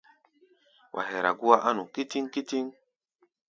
[0.93, 2.65] Wa hɛra gúá á nu kítíŋ-kítíŋ.